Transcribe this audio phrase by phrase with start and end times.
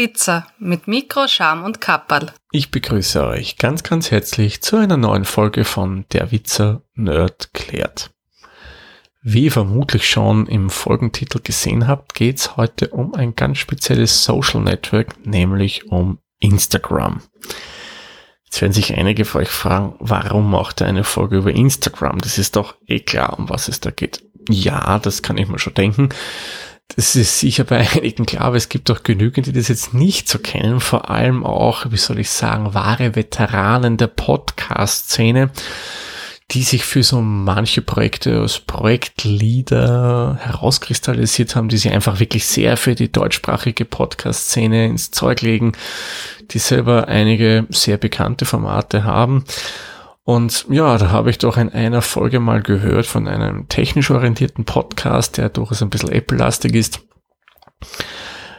[0.00, 2.32] Witzer mit Mikro, Scham und Kapperl.
[2.52, 8.10] Ich begrüße euch ganz, ganz herzlich zu einer neuen Folge von Der Witzer Nerd klärt.
[9.20, 14.24] Wie ihr vermutlich schon im Folgentitel gesehen habt, geht es heute um ein ganz spezielles
[14.24, 17.20] Social Network, nämlich um Instagram.
[18.44, 22.20] Jetzt werden sich einige von euch fragen, warum macht er eine Folge über Instagram?
[22.20, 24.24] Das ist doch eh klar, um was es da geht.
[24.48, 26.08] Ja, das kann ich mir schon denken.
[26.96, 30.28] Das ist sicher bei einigen klar, aber es gibt auch genügend, die das jetzt nicht
[30.28, 30.80] so kennen.
[30.80, 35.50] Vor allem auch, wie soll ich sagen, wahre Veteranen der Podcast-Szene,
[36.50, 42.76] die sich für so manche Projekte als Projektleader herauskristallisiert haben, die sich einfach wirklich sehr
[42.76, 45.72] für die deutschsprachige Podcast-Szene ins Zeug legen,
[46.50, 49.44] die selber einige sehr bekannte Formate haben
[50.30, 54.64] und ja, da habe ich doch in einer Folge mal gehört von einem technisch orientierten
[54.64, 57.00] Podcast, der durchaus ein bisschen Apple-lastig ist,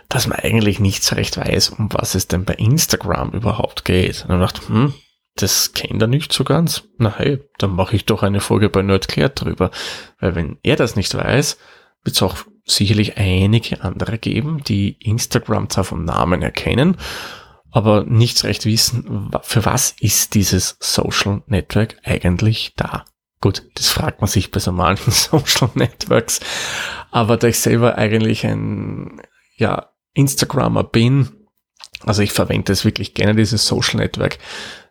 [0.09, 4.23] dass man eigentlich nicht so recht weiß, um was es denn bei Instagram überhaupt geht.
[4.23, 4.93] Und dann dachte, hm,
[5.37, 6.83] das kennt er nicht so ganz.
[6.97, 9.71] Na hey, dann mache ich doch eine Folge bei Nerdklärt drüber.
[10.19, 11.57] Weil wenn er das nicht weiß,
[12.03, 12.35] wird es auch
[12.65, 16.97] sicherlich einige andere geben, die Instagram zwar vom Namen erkennen,
[17.71, 23.05] aber nichts recht wissen, für was ist dieses Social Network eigentlich da?
[23.39, 26.39] Gut, das fragt man sich bei so manchen Social Networks,
[27.09, 29.21] aber da ich selber eigentlich ein,
[29.55, 31.47] ja, Instagrammer bin,
[32.05, 34.37] also ich verwende es wirklich gerne, dieses Social Network,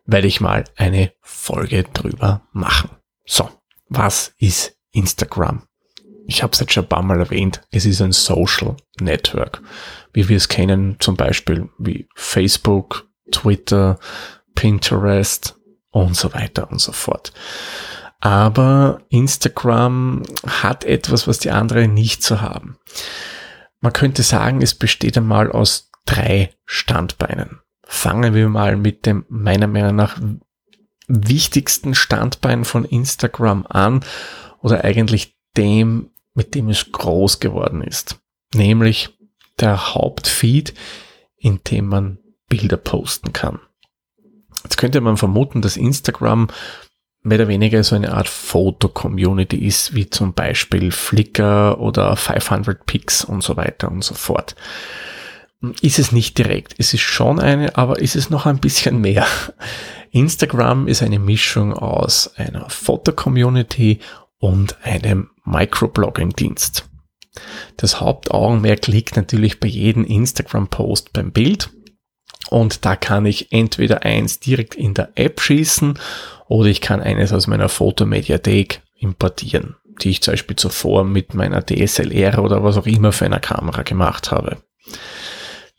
[0.06, 2.91] werde ich mal eine Folge drüber machen.
[3.27, 3.48] So,
[3.89, 5.67] was ist Instagram?
[6.31, 9.62] Ich habe es jetzt schon ein paar Mal erwähnt, es ist ein Social Network
[10.12, 13.99] wie wir es kennen, zum Beispiel wie Facebook, Twitter,
[14.55, 15.56] Pinterest
[15.91, 17.32] und so weiter und so fort.
[18.21, 22.76] Aber Instagram hat etwas, was die anderen nicht so haben.
[23.81, 27.60] Man könnte sagen, es besteht einmal aus drei Standbeinen.
[27.84, 30.21] Fangen wir mal mit dem meiner Meinung nach
[31.09, 34.05] wichtigsten Standbein von Instagram an
[34.60, 38.21] oder eigentlich dem, mit dem es groß geworden ist.
[38.55, 39.11] Nämlich
[39.59, 40.75] der Hauptfeed,
[41.37, 42.19] in dem man
[42.49, 43.61] Bilder posten kann.
[44.63, 46.49] Jetzt könnte man vermuten, dass Instagram
[47.23, 53.25] mehr oder weniger so eine Art Foto-Community ist, wie zum Beispiel Flickr oder 500 Pics
[53.25, 54.57] und so weiter und so fort.
[55.83, 56.75] Ist es nicht direkt.
[56.79, 59.27] Es ist schon eine, aber ist es noch ein bisschen mehr.
[60.11, 64.01] Instagram ist eine Mischung aus einer Foto-Community
[64.41, 66.89] und einem Microblogging-Dienst.
[67.77, 71.71] Das Hauptaugenmerk liegt natürlich bei jedem Instagram-Post beim Bild.
[72.49, 75.99] Und da kann ich entweder eins direkt in der App schießen
[76.49, 81.65] oder ich kann eines aus meiner Fotomediathek importieren, die ich zum Beispiel zuvor mit meiner
[81.65, 84.56] DSLR oder was auch immer für eine Kamera gemacht habe.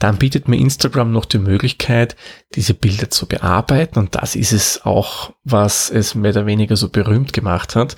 [0.01, 2.15] Dann bietet mir Instagram noch die Möglichkeit,
[2.55, 6.89] diese Bilder zu bearbeiten und das ist es auch, was es mehr oder weniger so
[6.89, 7.95] berühmt gemacht hat.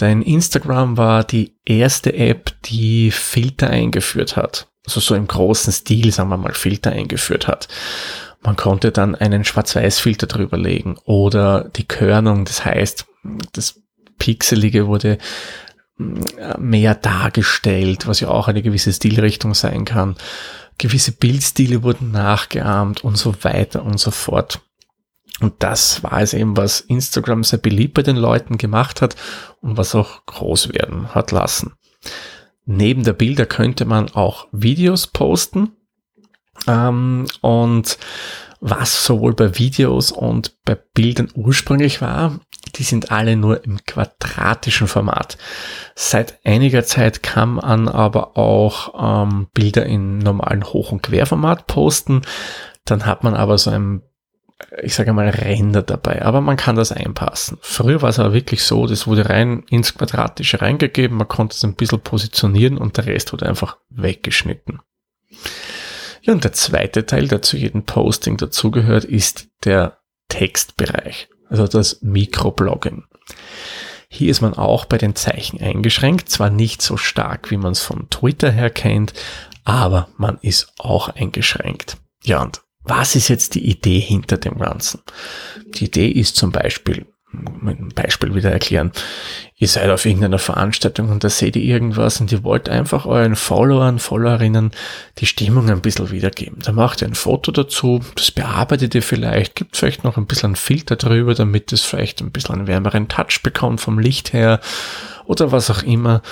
[0.00, 4.68] Denn Instagram war die erste App, die Filter eingeführt hat.
[4.86, 7.68] Also so im großen Stil, sagen wir mal, Filter eingeführt hat.
[8.42, 13.04] Man konnte dann einen Schwarz-Weiß-Filter drüber legen oder die Körnung, das heißt,
[13.52, 13.82] das
[14.18, 15.18] Pixelige wurde
[15.98, 20.16] mehr dargestellt, was ja auch eine gewisse Stilrichtung sein kann
[20.78, 24.60] gewisse Bildstile wurden nachgeahmt und so weiter und so fort.
[25.40, 29.16] Und das war es eben, was Instagram sehr beliebt bei den Leuten gemacht hat
[29.60, 31.72] und was auch groß werden hat lassen.
[32.66, 35.72] Neben der Bilder könnte man auch Videos posten.
[36.66, 37.98] Ähm, und
[38.60, 42.40] was sowohl bei Videos und bei Bildern ursprünglich war,
[42.76, 45.38] die sind alle nur im quadratischen Format.
[45.94, 52.22] Seit einiger Zeit kann man aber auch ähm, Bilder in normalen Hoch- und Querformat posten.
[52.84, 54.02] Dann hat man aber so ein,
[54.82, 56.22] ich sage mal, Ränder dabei.
[56.22, 57.58] Aber man kann das einpassen.
[57.60, 61.64] Früher war es aber wirklich so, das wurde rein ins Quadratische reingegeben, man konnte es
[61.64, 64.80] ein bisschen positionieren und der Rest wurde einfach weggeschnitten.
[66.24, 69.98] Ja, und der zweite Teil, der zu jedem Posting dazugehört, ist der
[70.28, 73.04] Textbereich, also das Mikroblogging.
[74.08, 77.82] Hier ist man auch bei den Zeichen eingeschränkt, zwar nicht so stark, wie man es
[77.82, 79.12] von Twitter her kennt,
[79.64, 81.98] aber man ist auch eingeschränkt.
[82.22, 85.02] Ja, und was ist jetzt die Idee hinter dem Ganzen?
[85.74, 87.06] Die Idee ist zum Beispiel,
[87.62, 88.92] ein Beispiel wieder erklären.
[89.56, 93.36] Ihr seid auf irgendeiner Veranstaltung und da seht ihr irgendwas und ihr wollt einfach euren
[93.36, 94.72] Followern, Followerinnen
[95.18, 96.58] die Stimmung ein bisschen wiedergeben.
[96.62, 100.48] Da macht ihr ein Foto dazu, das bearbeitet ihr vielleicht, gibt vielleicht noch ein bisschen
[100.48, 104.60] einen Filter drüber, damit es vielleicht ein bisschen einen wärmeren Touch bekommt vom Licht her
[105.26, 106.22] oder was auch immer.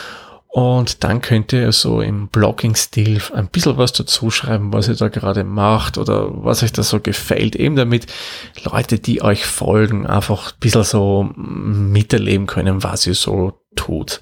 [0.54, 5.08] Und dann könnt ihr so im Blogging-Stil ein bisschen was dazu schreiben, was ihr da
[5.08, 7.56] gerade macht oder was euch da so gefällt.
[7.56, 8.04] Eben damit
[8.62, 14.20] Leute, die euch folgen, einfach ein bisschen so miterleben können, was ihr so tut.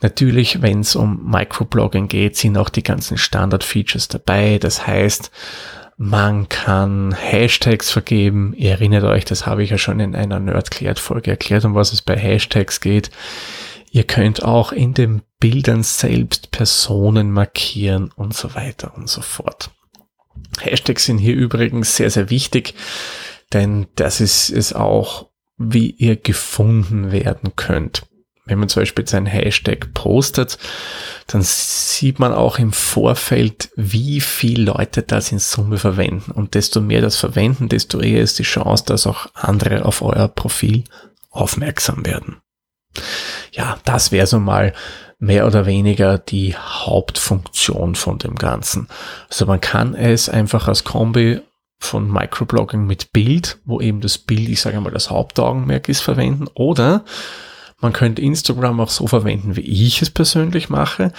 [0.00, 4.58] Natürlich, wenn es um Microblogging geht, sind auch die ganzen Standard-Features dabei.
[4.58, 5.32] Das heißt,
[5.96, 8.54] man kann Hashtags vergeben.
[8.56, 12.00] Ihr erinnert euch, das habe ich ja schon in einer Nerdklärt-Folge erklärt, um was es
[12.00, 13.10] bei Hashtags geht.
[13.90, 19.70] Ihr könnt auch in den Bildern selbst Personen markieren und so weiter und so fort.
[20.60, 22.74] Hashtags sind hier übrigens sehr, sehr wichtig,
[23.52, 28.06] denn das ist es auch, wie ihr gefunden werden könnt.
[28.44, 30.58] Wenn man zum Beispiel seinen Hashtag postet,
[31.26, 36.30] dann sieht man auch im Vorfeld, wie viele Leute das in Summe verwenden.
[36.30, 40.28] Und desto mehr das verwenden, desto eher ist die Chance, dass auch andere auf euer
[40.28, 40.84] Profil
[41.30, 42.36] aufmerksam werden
[43.52, 44.72] ja, das wäre so mal
[45.18, 48.88] mehr oder weniger die Hauptfunktion von dem Ganzen.
[49.28, 51.40] Also man kann es einfach als Kombi
[51.78, 56.48] von Microblogging mit Bild, wo eben das Bild, ich sage mal, das Hauptaugenmerk ist, verwenden.
[56.54, 57.04] Oder
[57.80, 61.12] man könnte Instagram auch so verwenden, wie ich es persönlich mache.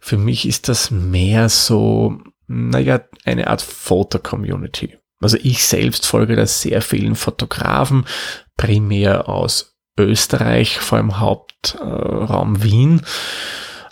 [0.00, 4.96] Für mich ist das mehr so, naja, eine Art Foto-Community.
[5.20, 8.04] Also ich selbst folge da sehr vielen Fotografen,
[8.56, 13.02] primär aus Österreich, vor allem Hauptraum Wien,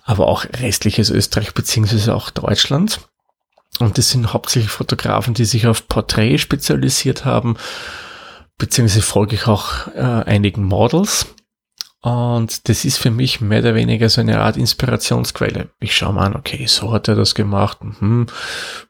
[0.05, 3.01] aber auch restliches Österreich beziehungsweise auch Deutschland.
[3.79, 7.57] Und das sind hauptsächlich Fotografen, die sich auf Porträt spezialisiert haben,
[8.59, 11.27] beziehungsweise folge ich auch äh, einigen Models.
[12.03, 15.71] Und das ist für mich mehr oder weniger so eine Art Inspirationsquelle.
[15.81, 18.27] Ich schaue mal an, okay, so hat er das gemacht, mhm,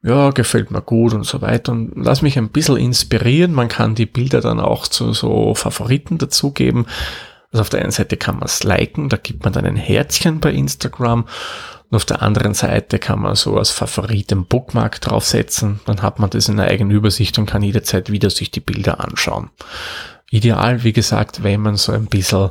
[0.03, 3.53] ja, gefällt mir gut und so weiter und lass mich ein bisschen inspirieren.
[3.53, 6.87] Man kann die Bilder dann auch zu so Favoriten dazugeben.
[7.53, 10.41] Also auf der einen Seite kann man es liken, da gibt man dann ein Herzchen
[10.41, 11.26] bei Instagram
[11.88, 15.81] und auf der anderen Seite kann man so als Favorit einen Bookmark draufsetzen.
[15.87, 19.00] Dann hat man das in einer eigenen Übersicht und kann jederzeit wieder sich die Bilder
[19.00, 19.50] anschauen.
[20.31, 22.50] Ideal, wie gesagt, wenn man so ein bisschen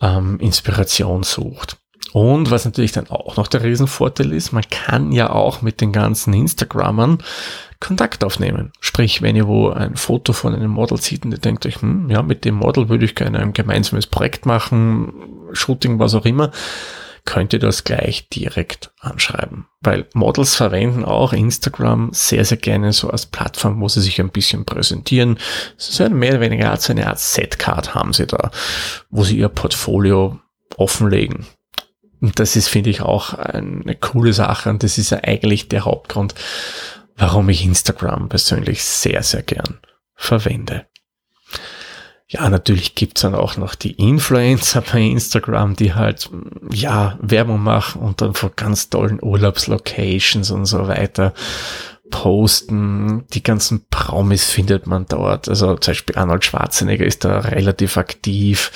[0.00, 1.76] ähm, Inspiration sucht.
[2.12, 5.92] Und was natürlich dann auch noch der Riesenvorteil ist, man kann ja auch mit den
[5.92, 7.18] ganzen Instagrammern
[7.80, 8.72] Kontakt aufnehmen.
[8.80, 12.10] Sprich, wenn ihr wo ein Foto von einem Model sieht und ihr denkt euch, hm,
[12.10, 15.12] ja, mit dem Model würde ich gerne ein gemeinsames Projekt machen,
[15.52, 16.50] Shooting, was auch immer,
[17.28, 19.66] könnt ihr das gleich direkt anschreiben.
[19.82, 24.30] Weil Models verwenden auch Instagram sehr, sehr gerne so als Plattform, wo sie sich ein
[24.30, 25.38] bisschen präsentieren.
[25.76, 28.50] So eine mehr oder weniger so eine Art Setcard haben sie da,
[29.10, 30.40] wo sie ihr Portfolio
[30.78, 31.44] offenlegen.
[32.22, 35.84] Und das ist, finde ich, auch eine coole Sache und das ist ja eigentlich der
[35.84, 36.34] Hauptgrund,
[37.14, 39.80] warum ich Instagram persönlich sehr, sehr gern
[40.14, 40.86] verwende.
[42.30, 46.28] Ja, natürlich gibt's dann auch noch die Influencer bei Instagram, die halt,
[46.70, 51.32] ja, Werbung machen und dann vor ganz tollen Urlaubslocations und so weiter
[52.10, 53.24] posten.
[53.32, 55.48] Die ganzen Promis findet man dort.
[55.48, 58.72] Also zum Beispiel Arnold Schwarzenegger ist da relativ aktiv.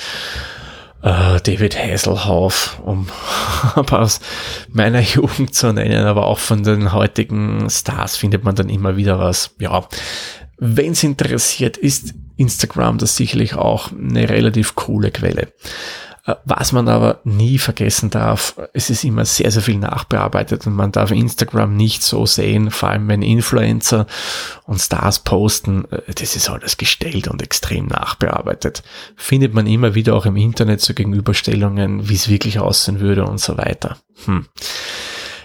[1.04, 3.08] Uh, David Hasselhoff, um
[3.90, 4.20] aus
[4.68, 9.18] meiner Jugend zu nennen, aber auch von den heutigen Stars findet man dann immer wieder
[9.18, 9.50] was.
[9.58, 9.88] Ja,
[10.58, 15.52] wenn es interessiert, ist Instagram das sicherlich auch eine relativ coole Quelle.
[16.24, 20.74] Äh, was man aber nie vergessen darf, es ist immer sehr, sehr viel nachbearbeitet und
[20.74, 24.06] man darf Instagram nicht so sehen, vor allem wenn Influencer
[24.64, 28.82] und Stars posten, äh, das ist alles gestellt und extrem nachbearbeitet.
[29.16, 33.40] Findet man immer wieder auch im Internet so Gegenüberstellungen, wie es wirklich aussehen würde und
[33.40, 33.96] so weiter.
[34.24, 34.46] Hm.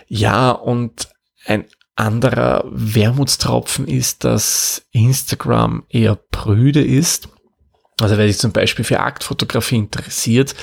[0.08, 1.10] Ja, und
[1.46, 1.66] ein
[1.98, 7.30] anderer Wermutstropfen ist, dass Instagram eher prüde ist.
[8.00, 10.56] Also wer sich zum Beispiel für Aktfotografie interessiert,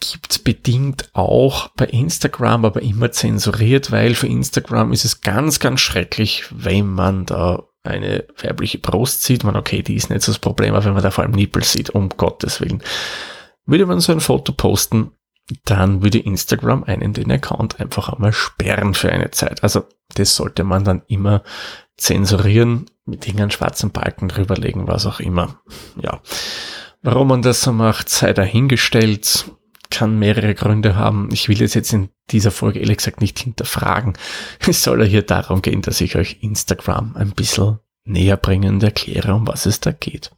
[0.00, 5.80] gibt's bedingt auch bei Instagram, aber immer zensuriert, weil für Instagram ist es ganz, ganz
[5.80, 9.44] schrecklich, wenn man da eine weibliche Brust sieht.
[9.44, 11.64] Man, okay, die ist nicht so das Problem, aber wenn man da vor allem Nippel
[11.64, 12.82] sieht, um Gottes Willen.
[13.66, 15.12] Würde man so ein Foto posten,
[15.64, 19.62] dann würde Instagram einen den Account einfach einmal sperren für eine Zeit.
[19.62, 19.84] Also
[20.14, 21.42] das sollte man dann immer
[21.96, 25.60] zensurieren, mit irgendeinem schwarzen Balken drüberlegen, was auch immer.
[26.00, 26.20] Ja.
[27.02, 29.46] Warum man das so macht, sei dahingestellt,
[29.90, 31.28] kann mehrere Gründe haben.
[31.32, 34.14] Ich will es jetzt in dieser Folge ehrlich gesagt nicht hinterfragen.
[34.66, 38.82] Es soll ja hier darum gehen, dass ich euch Instagram ein bisschen näher bringen und
[38.82, 40.32] erkläre, um was es da geht.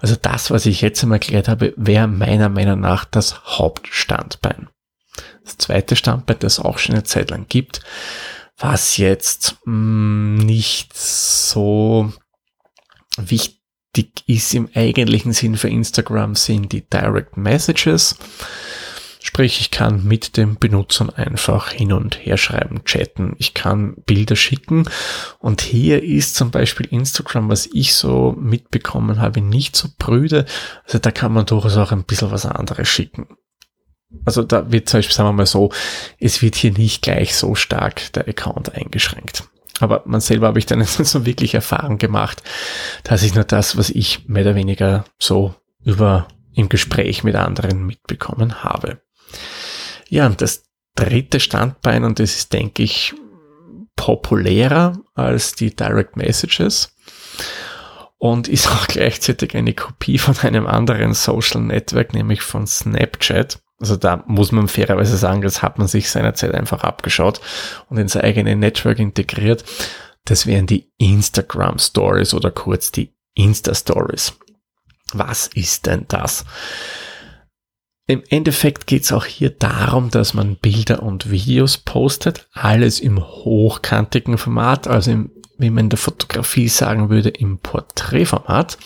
[0.00, 4.68] Also das, was ich jetzt einmal erklärt habe, wäre meiner Meinung nach das Hauptstandbein.
[5.44, 7.80] Das zweite Standbein, das es auch schon eine Zeit lang gibt,
[8.56, 12.12] was jetzt mh, mm, nicht so
[13.16, 18.16] wichtig ist im eigentlichen Sinn für Instagram, sind die Direct Messages.
[19.22, 23.34] Sprich, ich kann mit den Benutzern einfach hin und her schreiben, chatten.
[23.38, 24.88] Ich kann Bilder schicken.
[25.38, 30.46] Und hier ist zum Beispiel Instagram, was ich so mitbekommen habe, nicht so prüde.
[30.84, 33.26] Also da kann man durchaus auch ein bisschen was anderes schicken.
[34.24, 35.70] Also da wird zum Beispiel, sagen wir mal so,
[36.18, 39.44] es wird hier nicht gleich so stark der Account eingeschränkt.
[39.80, 42.42] Aber man selber habe ich dann so wirklich Erfahrung gemacht,
[43.04, 47.86] dass ich nur das, was ich mehr oder weniger so über im Gespräch mit anderen
[47.86, 49.00] mitbekommen habe.
[50.08, 50.64] Ja, und das
[50.96, 53.14] dritte Standbein, und das ist, denke ich,
[53.96, 56.94] populärer als die Direct Messages
[58.18, 63.58] und ist auch gleichzeitig eine Kopie von einem anderen Social Network, nämlich von Snapchat.
[63.78, 67.40] Also da muss man fairerweise sagen, das hat man sich seinerzeit einfach abgeschaut
[67.88, 69.64] und ins eigene Network integriert.
[70.26, 74.34] Das wären die Instagram Stories oder kurz die Insta Stories.
[75.14, 76.44] Was ist denn das?
[78.10, 83.24] Im Endeffekt geht es auch hier darum, dass man Bilder und Videos postet, alles im
[83.24, 88.78] hochkantigen Format, also im, wie man in der Fotografie sagen würde, im Porträtformat.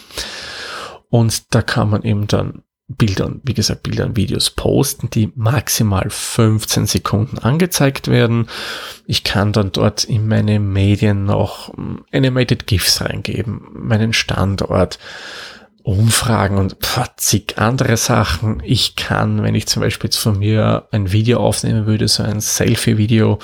[1.09, 6.05] Und da kann man eben dann Bilder, wie gesagt, Bilder und Videos posten, die maximal
[6.07, 8.49] 15 Sekunden angezeigt werden.
[9.07, 11.73] Ich kann dann dort in meine Medien noch
[12.13, 14.99] Animated GIFs reingeben, meinen Standort,
[15.85, 16.79] Umfragen und
[17.19, 18.63] zig andere Sachen.
[18.65, 22.41] Ich kann, wenn ich zum Beispiel jetzt von mir ein Video aufnehmen würde, so ein
[22.41, 23.39] Selfie-Video,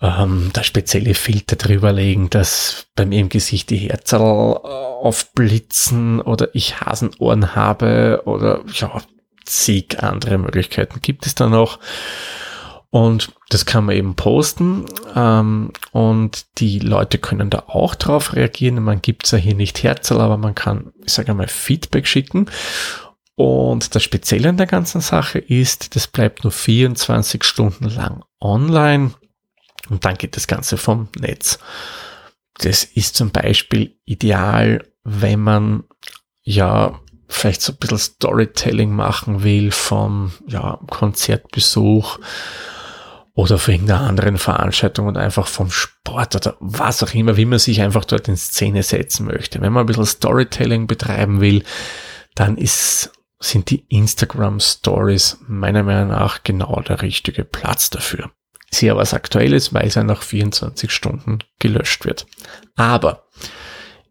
[0.00, 6.22] ähm, da spezielle Filter drüber legen, dass bei mir im Gesicht die Herzerl äh, aufblitzen
[6.22, 9.02] oder ich Hasenohren habe oder ja,
[9.44, 11.78] zig andere Möglichkeiten gibt es da noch.
[12.90, 18.82] Und das kann man eben posten ähm, und die Leute können da auch drauf reagieren.
[18.82, 22.46] Man gibt ja hier nicht Herzl, aber man kann, ich sage mal, Feedback schicken.
[23.36, 29.12] Und das Spezielle an der ganzen Sache ist, das bleibt nur 24 Stunden lang online
[29.88, 31.58] und dann geht das Ganze vom Netz.
[32.58, 35.84] Das ist zum Beispiel ideal, wenn man
[36.42, 42.18] ja vielleicht so ein bisschen Storytelling machen will vom ja, Konzertbesuch
[43.34, 47.58] oder für irgendeine anderen Veranstaltung und einfach vom Sport oder was auch immer, wie man
[47.58, 49.60] sich einfach dort in Szene setzen möchte.
[49.60, 51.64] Wenn man ein bisschen Storytelling betreiben will,
[52.34, 58.30] dann ist, sind die Instagram Stories meiner Meinung nach genau der richtige Platz dafür.
[58.72, 62.26] Sehr was Aktuelles, weil es ja nach 24 Stunden gelöscht wird.
[62.76, 63.24] Aber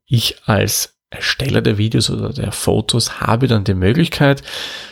[0.05, 4.43] ich als Ersteller der Videos oder der Fotos habe dann die Möglichkeit,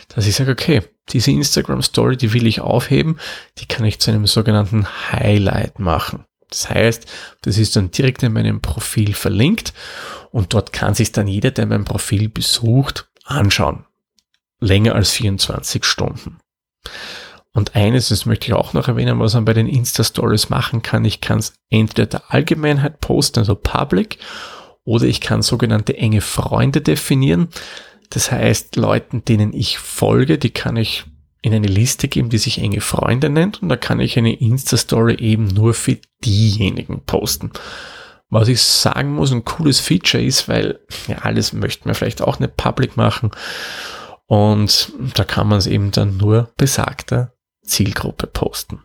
[0.08, 3.18] dass ich sage, okay, diese Instagram Story, die will ich aufheben,
[3.58, 6.24] die kann ich zu einem sogenannten Highlight machen.
[6.50, 7.06] Das heißt,
[7.42, 9.74] das ist dann direkt in meinem Profil verlinkt
[10.30, 13.84] und dort kann sich dann jeder, der mein Profil besucht, anschauen.
[14.60, 16.38] Länger als 24 Stunden.
[17.52, 21.04] Und eines, das möchte ich auch noch erwähnen, was man bei den Insta-Stories machen kann.
[21.04, 24.18] Ich kann es entweder der Allgemeinheit posten, also public,
[24.88, 27.48] oder ich kann sogenannte enge Freunde definieren.
[28.08, 31.04] Das heißt, Leuten, denen ich folge, die kann ich
[31.42, 35.16] in eine Liste geben, die sich enge Freunde nennt und da kann ich eine Insta-Story
[35.16, 37.52] eben nur für diejenigen posten.
[38.30, 42.38] Was ich sagen muss, ein cooles Feature ist, weil ja, alles möchten wir vielleicht auch
[42.38, 43.30] nicht public machen
[44.26, 48.80] und da kann man es eben dann nur besagter Zielgruppe posten.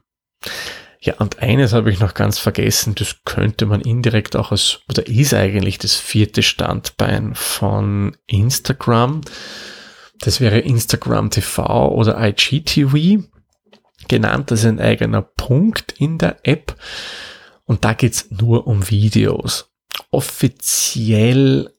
[1.05, 5.05] Ja, und eines habe ich noch ganz vergessen, das könnte man indirekt auch als, oder
[5.05, 9.19] ist eigentlich das vierte Standbein von Instagram.
[10.19, 13.22] Das wäre Instagram TV oder IGTV
[14.07, 14.50] genannt.
[14.50, 16.77] Das ist ein eigener Punkt in der App.
[17.65, 19.74] Und da geht's nur um Videos.
[20.10, 21.74] Offiziell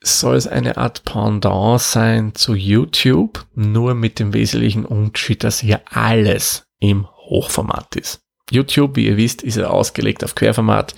[0.00, 5.80] soll es eine Art Pendant sein zu YouTube, nur mit dem wesentlichen Unterschied, dass hier
[5.92, 8.23] alles im Hochformat ist.
[8.50, 10.94] YouTube, wie ihr wisst, ist ja ausgelegt auf Querformat,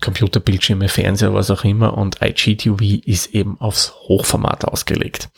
[0.00, 5.28] Computerbildschirme, Fernseher, was auch immer und IGTV ist eben aufs Hochformat ausgelegt.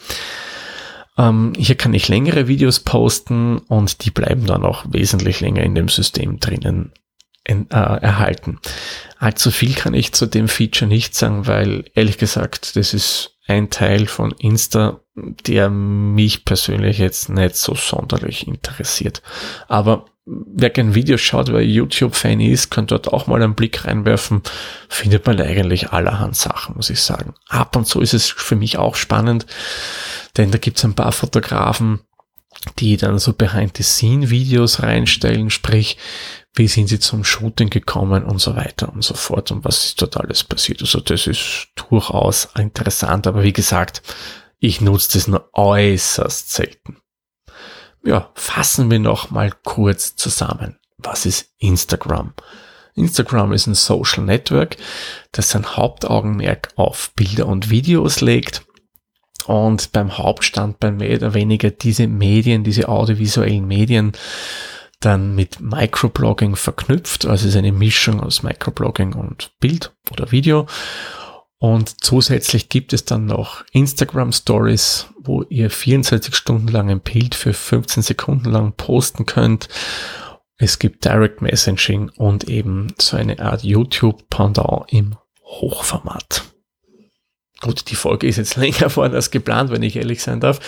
[1.18, 5.74] Ähm, hier kann ich längere Videos posten und die bleiben dann auch wesentlich länger in
[5.74, 6.92] dem System drinnen
[7.44, 8.58] in, äh, erhalten.
[9.18, 13.70] Allzu viel kann ich zu dem Feature nicht sagen, weil ehrlich gesagt, das ist ein
[13.70, 19.22] Teil von Insta, der mich persönlich jetzt nicht so sonderlich interessiert.
[19.68, 24.42] Aber wer gerne Videos schaut, wer YouTube-Fan ist, kann dort auch mal einen Blick reinwerfen.
[24.88, 27.34] Findet man eigentlich allerhand Sachen, muss ich sagen.
[27.48, 29.46] Ab und zu ist es für mich auch spannend,
[30.36, 32.00] denn da gibt es ein paar Fotografen,
[32.80, 35.96] die dann so Behind-the-Scene-Videos reinstellen, sprich,
[36.54, 40.02] wie sind sie zum Shooting gekommen und so weiter und so fort und was ist
[40.02, 40.80] dort alles passiert.
[40.80, 44.02] Also das ist durchaus interessant, aber wie gesagt,
[44.58, 46.96] ich nutze das nur äußerst selten.
[48.06, 50.78] Ja, fassen wir noch mal kurz zusammen.
[50.96, 52.34] Was ist Instagram?
[52.94, 54.76] Instagram ist ein Social Network,
[55.32, 58.64] das sein Hauptaugenmerk auf Bilder und Videos legt
[59.46, 64.12] und beim Hauptstandbein mehr oder weniger diese Medien, diese audiovisuellen Medien
[65.00, 67.26] dann mit Microblogging verknüpft.
[67.26, 70.66] Also es ist eine Mischung aus Microblogging und Bild oder Video.
[71.58, 77.34] Und zusätzlich gibt es dann noch Instagram Stories, wo ihr 24 Stunden lang ein Bild
[77.34, 79.68] für 15 Sekunden lang posten könnt.
[80.58, 86.44] Es gibt Direct Messaging und eben so eine Art YouTube-Pendant im Hochformat.
[87.60, 90.60] Gut, die Folge ist jetzt länger vor als geplant, wenn ich ehrlich sein darf.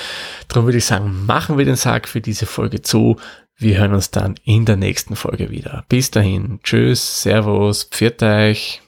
[0.48, 3.16] Darum würde ich sagen, machen wir den Sack für diese Folge zu.
[3.56, 5.84] Wir hören uns dann in der nächsten Folge wieder.
[5.88, 6.60] Bis dahin.
[6.62, 8.87] Tschüss, Servus, pfiat euch.